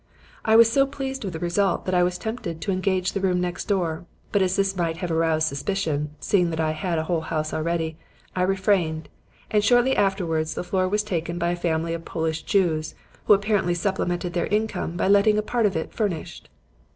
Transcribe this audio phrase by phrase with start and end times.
[0.43, 3.39] I was so pleased with the result that I was tempted to engage the room
[3.39, 7.21] next door, but as this might have aroused suspicion seeing that I had a whole
[7.21, 7.97] house already
[8.35, 9.09] I refrained;
[9.51, 12.95] and shortly afterwards the floor was taken by a family of Polish Jews,
[13.25, 16.49] who apparently supplemented their income by letting part of it furnished.